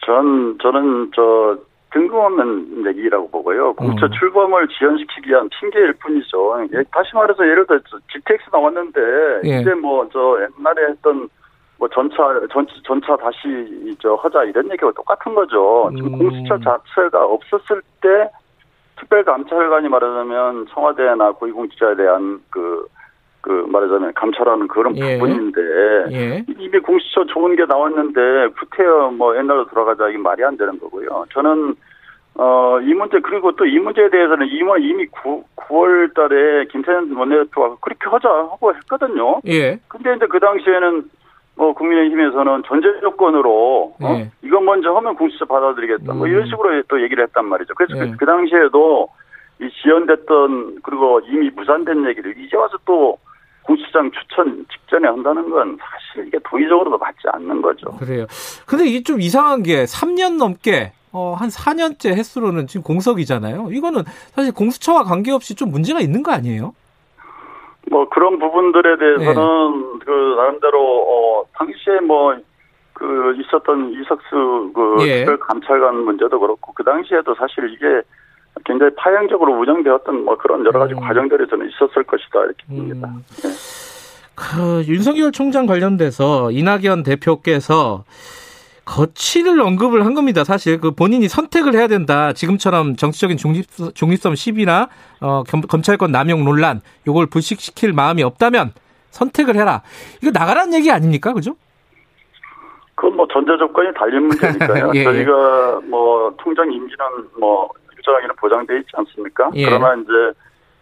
전 0.05 0.57
저는 0.61 1.11
저 1.13 1.57
뜬금없는 1.91 2.85
얘기라고 2.87 3.29
보고요. 3.29 3.73
공처 3.73 4.05
음. 4.05 4.11
출범을 4.11 4.67
지연시키기 4.67 5.29
위한 5.29 5.49
핑계일 5.49 5.93
뿐이죠. 5.93 6.67
예, 6.73 6.83
다시 6.91 7.15
말해서 7.15 7.45
예를 7.45 7.65
들어 7.65 7.79
GTX 8.11 8.49
나왔는데 8.51 9.01
예. 9.45 9.61
이제 9.61 9.73
뭐 9.73 10.07
저 10.11 10.37
옛날에 10.41 10.89
했던 10.89 11.29
뭐 11.77 11.87
전차 11.89 12.17
전 12.51 12.67
전차 12.85 13.15
다시 13.17 13.95
저 13.99 14.15
하자 14.15 14.43
이런 14.45 14.65
얘기가 14.65 14.91
똑같은 14.91 15.33
거죠. 15.33 15.89
지금 15.95 16.13
음. 16.13 16.19
공수처 16.19 16.59
자체가 16.59 17.25
없었을 17.25 17.81
때 18.01 18.29
특별감찰관이 18.97 19.87
말하자면 19.89 20.67
청와대나 20.73 21.31
고위공직자에 21.33 21.95
대한 21.95 22.41
그 22.49 22.87
그 23.41 23.65
말하자면 23.69 24.13
감찰하는 24.13 24.67
그런 24.67 24.97
예. 24.97 25.17
부분인데 25.17 25.61
예. 26.11 26.45
이미 26.59 26.79
공수처 26.79 27.25
좋은 27.25 27.55
게 27.55 27.65
나왔는데 27.65 28.47
구태여 28.59 29.11
뭐 29.11 29.37
옛날로 29.37 29.65
돌아가자 29.67 30.09
이게 30.09 30.17
말이 30.17 30.43
안 30.43 30.57
되는 30.57 30.79
거고요. 30.79 31.25
저는 31.31 31.75
어 32.35 32.67
이 32.81 32.93
문제 32.93 33.19
그리고 33.19 33.51
또 33.53 33.65
이 33.65 33.79
문제에 33.79 34.09
대해서는 34.09 34.47
이미 34.47 34.71
이미 34.81 35.05
9, 35.07 35.43
9월 35.55 36.13
달에 36.13 36.65
김태현 36.65 37.11
원내대표가 37.15 37.77
그렇게 37.81 38.09
하자 38.09 38.29
하고 38.29 38.73
했거든요. 38.75 39.41
예. 39.47 39.79
근데 39.87 40.15
이제 40.15 40.25
그 40.27 40.39
당시에는 40.39 41.09
뭐 41.55 41.73
국민의힘에서는 41.73 42.63
전제 42.67 42.87
조건으로 43.01 43.95
어? 43.99 44.09
예. 44.19 44.29
이건 44.43 44.65
먼저 44.65 44.95
하면 44.95 45.15
공수처 45.15 45.45
받아들이겠다. 45.45 46.13
음. 46.13 46.17
뭐 46.19 46.27
이런 46.27 46.43
음. 46.43 46.45
식으로 46.47 46.81
또 46.87 47.01
얘기를 47.01 47.23
했단 47.23 47.45
말이죠. 47.45 47.73
그래서 47.75 47.97
예. 47.97 48.11
그, 48.11 48.17
그 48.17 48.25
당시에도 48.25 49.09
이 49.59 49.69
지연됐던 49.81 50.81
그리고 50.83 51.19
이미 51.27 51.49
무산된 51.49 52.07
얘기를 52.07 52.37
이제 52.37 52.55
와서 52.55 52.77
또 52.85 53.17
공수장 53.67 54.09
추천 54.11 54.65
직전에 54.71 55.07
한다는 55.07 55.49
건 55.49 55.77
사실 55.79 56.27
이게 56.27 56.39
도의적으로도 56.43 56.97
맞지 56.97 57.19
않는 57.33 57.61
거죠. 57.61 57.91
그래요. 57.97 58.25
근데 58.65 58.85
이게 58.85 59.03
좀 59.03 59.21
이상한 59.21 59.61
게 59.61 59.83
3년 59.83 60.37
넘게 60.37 60.93
어, 61.11 61.35
한 61.37 61.49
4년째 61.49 62.15
횟수로는 62.15 62.67
지금 62.67 62.83
공석이잖아요. 62.83 63.69
이거는 63.71 64.03
사실 64.31 64.53
공수처와 64.53 65.03
관계없이 65.03 65.55
좀 65.55 65.69
문제가 65.69 65.99
있는 65.99 66.23
거 66.23 66.31
아니에요? 66.31 66.73
뭐 67.91 68.09
그런 68.09 68.39
부분들에 68.39 68.97
대해서는 68.97 69.99
네. 69.99 70.05
그 70.05 70.11
나름대로 70.37 70.79
어 70.79 71.43
당시에 71.53 71.99
뭐 72.01 72.35
그 72.97 73.35
있었던 73.39 73.91
이석수 73.93 74.71
그 74.73 75.07
예. 75.07 75.23
감찰관 75.23 75.97
문제도 75.97 76.39
그렇고 76.39 76.73
그 76.73 76.83
당시에도 76.83 77.35
사실 77.35 77.71
이게 77.71 78.01
굉장히 78.65 78.93
파행적으로 78.95 79.53
운영되었던 79.59 80.25
뭐 80.25 80.37
그런 80.37 80.65
여러 80.65 80.79
가지 80.79 80.93
음. 80.93 80.99
과정들이 80.99 81.47
저는 81.49 81.69
있었을 81.69 82.03
것이다 82.03 82.39
이렇게 82.45 82.65
봅니다. 82.67 83.07
음. 83.07 83.23
네. 83.41 83.49
그 84.35 84.83
윤석열 84.87 85.31
총장 85.31 85.65
관련돼서 85.65 86.51
이낙연 86.51 87.03
대표께서 87.03 88.03
거취를 88.85 89.59
언급을 89.59 90.05
한 90.05 90.13
겁니다. 90.13 90.43
사실 90.43 90.79
그 90.79 90.91
본인이 90.91 91.27
선택을 91.27 91.73
해야 91.73 91.87
된다. 91.87 92.31
지금처럼 92.33 92.95
정치적인 92.95 93.35
중립, 93.35 93.65
중립성 93.93 94.35
시비나 94.35 94.87
어, 95.21 95.43
검찰권 95.43 96.11
남용 96.11 96.45
논란 96.45 96.81
요걸 97.05 97.25
불식시킬 97.27 97.91
마음이 97.93 98.23
없다면 98.23 98.71
선택을 99.11 99.55
해라. 99.55 99.81
이거 100.21 100.31
나가라는 100.31 100.73
얘기 100.75 100.91
아닙니까? 100.91 101.33
그죠? 101.33 101.55
뭐 103.15 103.27
전제 103.31 103.57
조건이 103.57 103.93
달린 103.93 104.27
문제니까요. 104.27 104.91
예, 104.95 104.99
예. 104.99 105.03
저희가 105.03 105.81
뭐 105.85 106.33
통장 106.37 106.71
임기는 106.71 107.05
뭐 107.39 107.69
일정하게는 108.07 108.35
보장돼 108.37 108.77
있지 108.79 108.89
않습니까? 108.93 109.51
예. 109.55 109.65
그러나 109.65 109.93
이제 109.95 110.11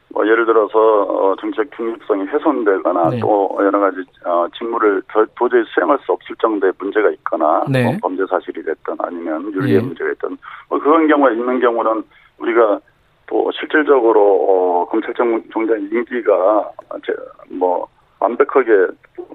뭐 0.10 0.26
예를 0.26 0.46
들어서 0.46 0.78
어, 1.04 1.36
정책 1.42 1.70
중립성이 1.76 2.26
훼손되거나 2.28 3.10
네. 3.10 3.20
또 3.20 3.58
여러 3.60 3.80
가지 3.80 3.98
어, 4.24 4.48
직무를 4.58 5.02
도- 5.12 5.26
도저히 5.38 5.64
수행할 5.74 5.98
수 6.06 6.12
없을 6.14 6.36
정도의 6.38 6.72
문제가 6.78 7.10
있거나 7.12 7.64
네. 7.70 7.84
뭐 7.84 7.94
범죄 8.02 8.24
사실이 8.30 8.64
됐든 8.64 8.96
아니면 9.00 9.52
윤리의 9.54 9.76
예. 9.78 9.80
문제가 9.82 10.12
있든 10.12 10.38
뭐 10.70 10.80
그런 10.80 11.08
경우가 11.08 11.32
있는 11.32 11.60
경우는 11.60 12.04
우리가 12.38 12.80
또 13.28 13.52
실질적으로 13.54 14.22
어, 14.22 14.86
검찰청 14.90 15.42
총장 15.52 15.80
임기가 15.82 16.72
제- 17.06 17.16
뭐 17.50 17.88
완벽하게 18.20 18.88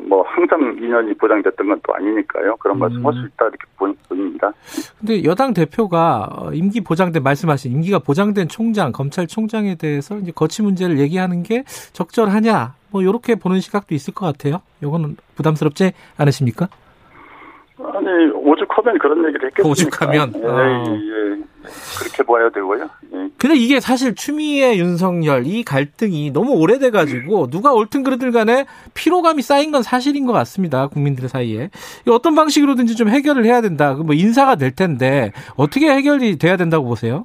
뭐 0.09 0.23
항상 0.23 0.59
2년이 0.77 1.19
보장됐던 1.19 1.69
건 1.69 1.81
또 1.83 1.95
아니니까요. 1.95 2.57
그런 2.57 2.77
음. 2.77 2.81
말씀할 2.81 3.13
수 3.15 3.27
있다 3.27 3.47
이렇게 3.49 3.59
보- 3.77 3.95
보입니다. 4.41 4.53
근데 4.99 5.25
여당 5.25 5.55
대표가 5.55 6.29
어, 6.33 6.53
임기 6.53 6.81
보장된 6.81 7.23
말씀하신 7.23 7.73
임기가 7.73 8.01
보장된 8.01 8.49
총장, 8.49 8.93
검찰총장에 8.93 9.75
대해서 9.77 10.19
이제 10.19 10.33
거치 10.35 10.63
문제를 10.63 10.99
얘기하는 10.99 11.43
게 11.43 11.65
적절하냐, 11.93 12.75
뭐 12.91 13.03
이렇게 13.03 13.35
보는 13.35 13.61
시각도 13.61 13.95
있을 13.95 14.15
것 14.15 14.27
같아요. 14.27 14.63
요거는 14.83 15.17
부담스럽지 15.37 15.93
않으십니까? 16.17 16.69
아니 17.79 18.31
오죽하면 18.35 18.99
그런 18.99 19.25
얘기를 19.27 19.49
했겠습니까? 19.49 19.71
오죽하면? 19.71 20.33
예, 20.37 20.47
어. 20.47 20.97
예. 20.97 21.40
그렇게 21.99 22.23
봐야 22.23 22.49
되고요. 22.51 22.89
예. 23.15 23.31
근데 23.39 23.57
이게 23.57 23.81
사실 23.81 24.15
추미애 24.15 24.77
윤석열 24.77 25.47
이 25.47 25.63
갈등이 25.63 26.31
너무 26.33 26.53
오래돼 26.53 26.91
가지고 26.91 27.49
누가 27.49 27.73
옳든 27.73 28.03
그르든 28.03 28.31
간에 28.31 28.67
피로감이 28.95 29.43
쌓인 29.43 29.71
건 29.71 29.83
사실인 29.83 30.27
것 30.27 30.33
같습니다. 30.33 30.89
국민들 30.89 31.29
사이에. 31.29 31.71
어떤 32.09 32.35
방식으로든지 32.35 32.97
좀 32.97 33.09
해결을 33.09 33.45
해야 33.45 33.61
된다. 33.61 33.95
그뭐 33.95 34.15
인사가 34.15 34.57
될 34.57 34.75
텐데 34.75 35.33
어떻게 35.57 35.91
해결이 35.91 36.39
돼야 36.39 36.57
된다고 36.57 36.87
보세요? 36.87 37.25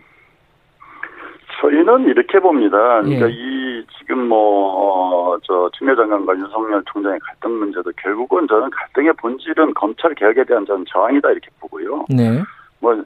저희는 1.61 2.07
이렇게 2.07 2.39
봅니다. 2.39 3.01
그러니까 3.01 3.29
예. 3.29 3.33
이 3.33 3.83
지금 3.97 4.27
뭐저 4.27 5.69
추미애 5.77 5.95
장관과 5.95 6.35
윤석열 6.35 6.83
총장의 6.91 7.19
갈등 7.19 7.57
문제도 7.57 7.91
결국은 7.97 8.47
저는 8.47 8.69
갈등의 8.69 9.13
본질은 9.13 9.73
검찰 9.73 10.13
개혁에 10.13 10.43
대한 10.43 10.65
저는 10.65 10.85
저항이다 10.91 11.31
이렇게 11.31 11.47
보고요. 11.59 12.05
네. 12.09 12.41
뭐 12.79 13.03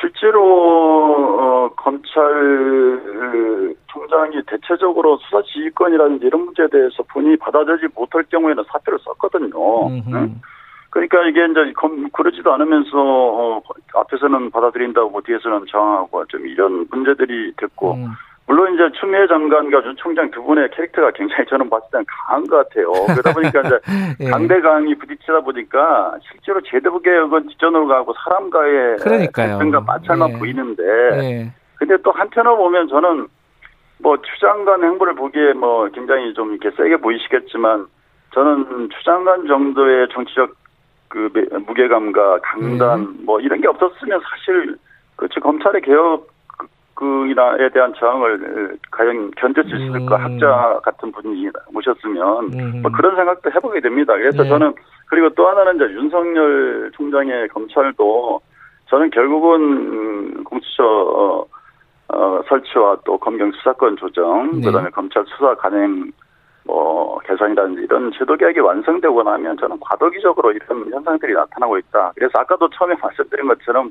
실제로 0.00 0.40
어, 1.38 1.68
검찰 1.76 2.22
총장이 3.88 4.40
대체적으로 4.46 5.18
수사 5.18 5.42
지휘권이라든지 5.42 6.26
이런 6.26 6.44
문제에 6.46 6.66
대해서 6.68 7.02
본인이 7.12 7.36
받아들이지 7.36 7.88
못할 7.94 8.22
경우에는 8.30 8.64
사표를 8.68 8.98
썼거든요. 9.00 9.88
응? 9.88 10.40
그러니까 10.90 11.22
이게 11.28 11.44
이제 11.46 11.72
검- 11.76 12.08
그러지도 12.10 12.52
않으면서 12.52 12.90
어, 12.96 13.62
앞에서는 13.94 14.50
받아들인다고 14.50 15.20
뒤에서는 15.20 15.66
저항하고 15.70 16.24
좀 16.26 16.46
이런 16.46 16.86
문제들이 16.90 17.52
됐고 17.56 17.92
음. 17.94 18.08
물론 18.46 18.74
이제 18.74 18.90
추미애 18.98 19.26
장관과 19.28 19.84
윤 19.84 19.94
총장 19.96 20.28
두 20.32 20.42
분의 20.42 20.70
캐릭터가 20.72 21.12
굉장히 21.12 21.44
저는 21.46 21.70
봤을 21.70 21.86
때는 21.92 22.04
강한 22.08 22.46
것 22.48 22.56
같아요. 22.68 22.90
그러다 23.06 23.32
보니까 23.32 23.60
이제 23.60 23.78
예. 24.26 24.30
강대강이 24.30 24.94
부딪히다 24.96 25.40
보니까 25.40 26.14
실제로 26.28 26.60
제도 26.62 26.98
개혁은 26.98 27.46
뒷전으로 27.48 27.86
가고 27.86 28.12
사람과의 28.24 28.96
그러니까요. 28.98 29.50
갈등과 29.58 29.80
마찰만 29.82 30.32
예. 30.34 30.38
보이는데 30.38 30.82
예. 31.22 31.52
근데 31.76 31.96
또 32.02 32.10
한편으로 32.10 32.56
보면 32.56 32.88
저는 32.88 33.28
뭐 34.02 34.16
추장관 34.22 34.82
행보를 34.82 35.14
보기에 35.14 35.52
뭐 35.52 35.88
굉장히 35.90 36.34
좀 36.34 36.50
이렇게 36.54 36.74
세게 36.76 36.96
보이시겠지만 36.96 37.86
저는 38.34 38.88
추장관 38.98 39.46
정도의 39.46 40.08
정치적 40.12 40.50
그 41.08 41.28
매- 41.34 41.58
무게감과 41.58 42.38
강단 42.42 43.00
음. 43.00 43.16
뭐 43.24 43.40
이런 43.40 43.60
게 43.60 43.68
없었으면 43.68 44.20
사실 44.28 44.76
그렇죠 45.16 45.40
검찰의 45.40 45.82
개혁 45.82 46.28
그이나에 47.00 47.70
대한 47.70 47.94
저항을 47.94 48.76
과연 48.90 49.30
견딜 49.38 49.64
수 49.64 49.74
있을까 49.74 50.16
음. 50.16 50.22
학자 50.22 50.80
같은 50.84 51.10
분이 51.10 51.48
모셨으면 51.72 52.52
음. 52.52 52.82
뭐 52.82 52.90
그런 52.92 53.16
생각도 53.16 53.50
해보게 53.50 53.80
됩니다. 53.80 54.12
그래서 54.12 54.42
네. 54.42 54.48
저는 54.50 54.74
그리고 55.06 55.30
또 55.30 55.48
하나는 55.48 55.76
이제 55.76 55.84
윤석열 55.94 56.90
총장의 56.94 57.48
검찰도 57.48 58.40
저는 58.90 59.10
결국은 59.10 59.60
음, 59.60 60.44
공수처 60.44 60.84
어, 60.84 61.46
어, 62.08 62.42
설치와 62.46 62.98
또 63.06 63.16
검경 63.16 63.50
수사권 63.52 63.96
조정, 63.96 64.50
네. 64.60 64.66
그다음에 64.66 64.90
검찰 64.90 65.24
수사 65.26 65.54
관행 65.54 66.12
뭐 66.64 67.18
개선이라든지 67.20 67.82
이런 67.82 68.12
제도 68.12 68.36
개혁이 68.36 68.60
완성되고 68.60 69.22
나면 69.22 69.56
저는 69.56 69.80
과도기적으로 69.80 70.52
이런 70.52 70.92
현상들이 70.92 71.32
나타나고 71.32 71.78
있다. 71.78 72.12
그래서 72.14 72.32
아까도 72.38 72.68
처음에 72.68 72.94
말씀드린 73.00 73.48
것처럼 73.48 73.90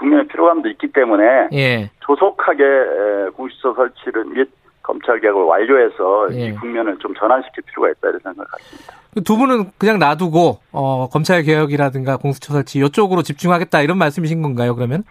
국민의 0.00 0.26
피로감도 0.28 0.68
있기 0.70 0.88
때문에 0.92 1.48
예. 1.52 1.90
조속하게 2.00 2.64
에, 2.64 3.28
공수처 3.36 3.74
설치를 3.74 4.24
및 4.24 4.48
검찰 4.82 5.20
개혁을 5.20 5.42
완료해서 5.42 6.28
예. 6.32 6.46
이 6.46 6.54
국면을 6.54 6.96
좀 6.98 7.14
전환시킬 7.14 7.62
필요가 7.66 7.90
있다 7.90 8.08
이런 8.08 8.20
생각을 8.20 8.46
갖습니다. 8.46 8.94
두 9.24 9.36
분은 9.36 9.72
그냥 9.78 9.98
놔두고 9.98 10.58
어, 10.72 11.08
검찰 11.12 11.42
개혁이라든가 11.42 12.16
공수처 12.16 12.54
설치 12.54 12.78
이쪽으로 12.78 13.22
집중하겠다 13.22 13.82
이런 13.82 13.98
말씀이신 13.98 14.40
건가요? 14.42 14.74
그러면? 14.74 15.04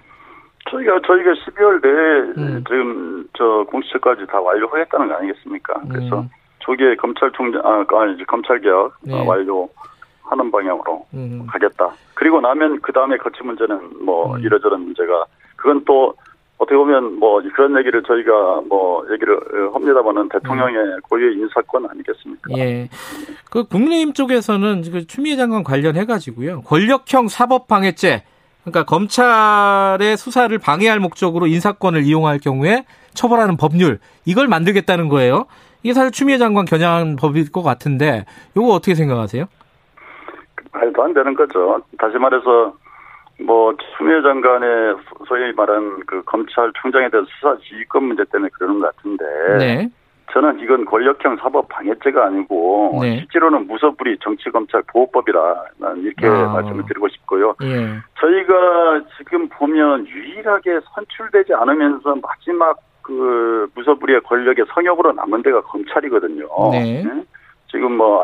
저희가 0.70 1.00
저희가 1.06 1.32
12월 1.32 1.82
내에 1.84 2.44
음. 2.44 2.64
지금 2.68 3.28
저 3.38 3.66
공수처까지 3.70 4.26
다 4.28 4.40
완료하겠다는 4.42 5.08
거 5.08 5.16
아니겠습니까? 5.16 5.82
그래서 5.90 6.20
음. 6.22 6.30
조기에 6.60 6.96
검찰총장 6.96 7.62
아 7.64 7.86
아니 8.02 8.24
검찰 8.26 8.60
개혁 8.60 8.94
네. 9.02 9.14
어, 9.14 9.24
완료 9.24 9.70
하는 10.30 10.52
방향으로 10.52 11.06
음. 11.14 11.48
가겠다. 11.48 11.92
그리고 12.14 12.40
나면 12.40 12.80
그 12.82 12.94
다음에 12.94 13.18
거치 13.18 13.44
문제는 13.44 14.06
뭐 14.06 14.36
음. 14.36 14.42
이러저런 14.42 14.82
문제가 14.82 15.26
그건 15.56 15.84
또 15.86 16.14
어떻게 16.58 16.76
보면 16.76 17.20
뭐 17.20 17.42
그런 17.56 17.78
얘기를 17.78 18.04
저희가 18.04 18.62
뭐 18.68 19.06
얘기를 19.12 19.36
어, 19.36 19.74
합니다만은 19.74 20.30
대통령의 20.30 21.00
고유의 21.10 21.36
인사권 21.36 21.90
아니겠습니까? 21.90 22.54
음. 22.54 22.58
예. 22.58 22.90
그 23.50 23.64
국민의힘 23.64 24.14
쪽에서는 24.14 24.84
지금 24.84 25.06
추미애 25.08 25.36
장관 25.36 25.64
관련해 25.64 26.06
가지고요. 26.06 26.62
권력형 26.62 27.30
사법 27.30 27.68
방해죄. 27.68 28.24
그러니까 28.64 28.84
검찰의 28.84 30.18
수사를 30.18 30.56
방해할 30.58 31.00
목적으로 31.00 31.48
인사권을 31.48 32.04
이용할 32.04 32.40
경우에 32.40 32.86
처벌하는 33.14 33.58
법률 33.58 34.00
이걸 34.26 34.48
만들겠다는 34.48 35.08
거예요. 35.08 35.46
이게 35.82 35.94
사실 35.94 36.12
추미애 36.12 36.38
장관 36.38 36.66
겨냥한 36.66 37.16
법일 37.16 37.52
것 37.52 37.64
같은데 37.64 38.26
이거 38.56 38.68
어떻게 38.68 38.96
생각하세요? 38.96 39.46
말도 40.72 41.04
안 41.04 41.14
되는 41.14 41.34
거죠. 41.34 41.82
다시 41.98 42.18
말해서 42.18 42.74
뭐 43.42 43.74
추미애 43.98 44.22
장관의 44.22 44.96
소위 45.28 45.52
말한 45.54 46.02
그 46.06 46.22
검찰총장에 46.24 47.10
대한 47.10 47.26
수사 47.26 47.58
지휘권 47.58 48.04
문제 48.04 48.24
때문에 48.32 48.50
그러는 48.54 48.80
것 48.80 48.96
같은데 48.96 49.26
네. 49.58 49.90
저는 50.32 50.60
이건 50.60 50.86
권력형 50.86 51.38
사법 51.38 51.68
방해죄가 51.70 52.26
아니고 52.26 53.00
네. 53.02 53.20
실제로는 53.20 53.68
무소불위 53.68 54.18
정치검찰 54.22 54.84
보호법이라 54.88 55.64
난 55.78 55.98
이렇게 56.02 56.28
아. 56.28 56.54
말씀을 56.54 56.84
드리고 56.86 57.08
싶고요. 57.10 57.56
예. 57.64 57.98
저희가 58.20 59.02
지금 59.18 59.48
보면 59.50 60.06
유일하게 60.08 60.82
선출되지 60.94 61.54
않으면서 61.56 62.16
마지막 62.22 62.78
그 63.02 63.68
무소불위의 63.74 64.22
권력의 64.22 64.66
성역으로 64.74 65.14
남은 65.14 65.42
데가 65.42 65.62
검찰이거든요. 65.62 66.48
네. 66.72 67.04
응? 67.06 67.26
지금 67.72 67.98
뭐 67.98 68.24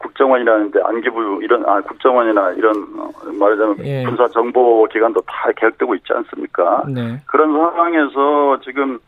국정원이라는 0.00 0.70
데 0.70 0.80
안기부 0.82 1.40
이런 1.42 1.64
아 1.66 1.80
국정원이나 1.82 2.52
이런 2.52 2.74
어, 2.98 3.10
말하자면 3.38 3.76
예. 3.84 4.04
군사 4.04 4.26
정보 4.28 4.86
기관도 4.86 5.20
다 5.22 5.50
개혁되고 5.56 5.94
있지 5.96 6.12
않습니까? 6.12 6.84
네. 6.88 7.20
그런 7.26 7.52
상황에서 7.52 8.60
지금 8.64 8.98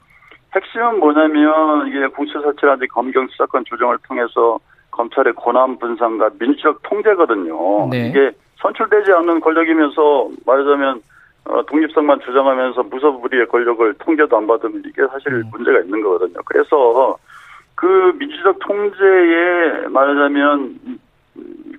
핵심은 0.55 1.01
뭐냐면 1.01 1.89
이게 1.89 2.07
공수처 2.09 2.43
설치라든지 2.43 2.89
검경 2.89 3.27
수사권 3.29 3.65
조정을 3.65 3.99
통해서 4.07 4.59
검찰의 4.91 5.33
권한 5.35 5.79
분산과 5.79 6.31
민주적 6.39 6.83
통제거든요. 6.83 7.89
네. 7.91 8.09
이게 8.09 8.31
선출되지 8.61 9.13
않는 9.13 9.41
권력이면서 9.41 10.29
말하자면 10.47 11.01
어, 11.45 11.63
독립성만 11.67 12.21
주장하면서 12.21 12.83
무소불위의 12.85 13.49
권력을 13.49 13.95
통제도 13.95 14.37
안 14.37 14.47
받으면 14.47 14.83
이게 14.87 15.03
사실 15.11 15.33
음. 15.33 15.43
문제가 15.51 15.81
있는 15.81 16.03
거거든요. 16.03 16.39
그래서 16.45 17.17
그 17.75 18.15
민주적 18.19 18.59
통제에 18.61 19.89
말하자면 19.89 20.79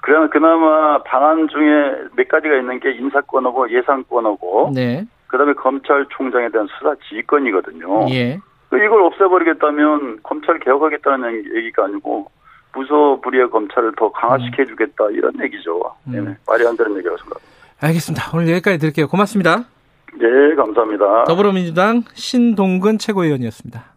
그래 0.02 0.28
그나마 0.32 1.02
방안 1.04 1.48
중에 1.48 1.96
몇 2.16 2.28
가지가 2.28 2.58
있는 2.58 2.80
게 2.80 2.92
인사권하고 2.92 3.72
예산권하고 3.72 4.72
네. 4.74 5.06
그다음에 5.28 5.54
검찰총장에 5.54 6.50
대한 6.50 6.68
수사 6.78 6.94
지휘권이거든요. 7.08 8.08
예. 8.10 8.40
그 8.70 8.84
이걸 8.84 9.02
없애버리겠다면 9.04 10.20
검찰 10.24 10.60
개혁하겠다는 10.60 11.56
얘기가 11.56 11.86
아니고 11.86 12.28
무소불위의 12.74 13.50
검찰을 13.50 13.94
더 13.98 14.12
강화시켜 14.12 14.66
주겠다 14.66 15.06
이런 15.12 15.32
얘기죠. 15.42 15.80
음. 16.08 16.12
네, 16.12 16.36
말이 16.48 16.68
안 16.68 16.76
되는 16.76 16.98
얘기라고 16.98 17.18
생각합니다. 17.18 17.54
알겠습니다. 17.82 18.32
오늘 18.36 18.50
여기까지 18.50 18.80
드릴게요. 18.80 19.08
고맙습니다. 19.08 19.66
네, 20.16 20.56
감사합니다. 20.56 21.26
더불어민주당 21.26 22.04
신동근 22.14 22.98
최고위원이었습니다. 22.98 23.93